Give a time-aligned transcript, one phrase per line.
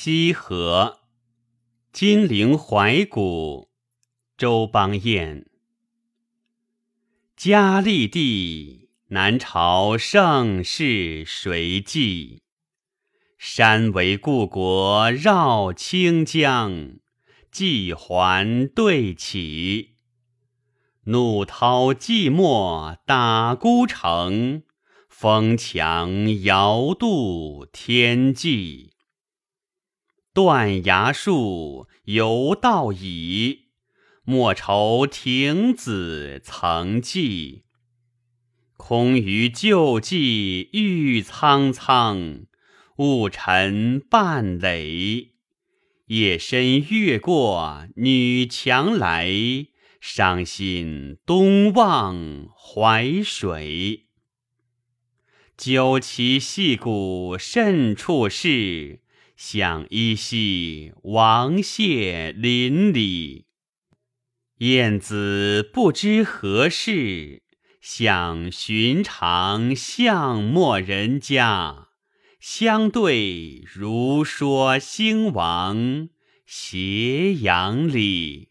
[0.00, 1.00] 西河，
[1.92, 3.68] 金陵怀古，
[4.36, 5.50] 周邦彦。
[7.36, 12.42] 嘉丽帝，南朝盛世谁继？
[13.38, 16.98] 山为故国绕清江，
[17.50, 19.96] 纪环对起。
[21.06, 24.62] 怒涛寂寞打孤城，
[25.08, 28.92] 风墙遥渡天际。
[30.38, 33.70] 断崖树，犹道矣。
[34.22, 37.64] 莫愁亭子曾记。
[38.76, 42.46] 空余旧迹郁苍苍，
[42.98, 45.32] 雾沉半垒。
[46.06, 49.28] 夜深月过女墙来，
[50.00, 54.06] 伤心东望淮水。
[55.56, 59.00] 酒旗戏鼓甚处是？
[59.40, 63.46] 想依稀王谢邻里，
[64.56, 67.44] 燕子不知何事。
[67.80, 71.90] 想寻常巷陌人家，
[72.40, 76.08] 相对如说兴亡
[76.44, 78.47] 斜阳里。